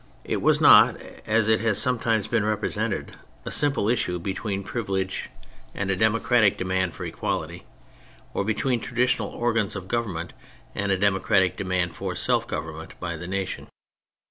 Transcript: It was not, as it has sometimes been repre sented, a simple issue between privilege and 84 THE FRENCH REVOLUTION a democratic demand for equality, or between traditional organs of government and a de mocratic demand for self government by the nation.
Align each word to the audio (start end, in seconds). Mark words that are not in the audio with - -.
It 0.23 0.41
was 0.41 0.59
not, 0.59 0.97
as 1.27 1.47
it 1.47 1.59
has 1.59 1.79
sometimes 1.79 2.25
been 2.25 2.41
repre 2.41 2.63
sented, 2.73 3.09
a 3.45 3.51
simple 3.51 3.87
issue 3.87 4.17
between 4.17 4.63
privilege 4.63 5.29
and 5.29 5.43
84 5.43 5.43
THE 5.43 5.59
FRENCH 5.59 5.71
REVOLUTION 5.75 5.89
a 5.91 6.03
democratic 6.03 6.57
demand 6.57 6.93
for 6.95 7.05
equality, 7.05 7.63
or 8.33 8.43
between 8.43 8.79
traditional 8.79 9.29
organs 9.29 9.75
of 9.75 9.87
government 9.87 10.33
and 10.73 10.91
a 10.91 10.97
de 10.97 11.11
mocratic 11.11 11.55
demand 11.55 11.93
for 11.93 12.15
self 12.15 12.47
government 12.47 12.99
by 12.99 13.15
the 13.15 13.27
nation. 13.27 13.67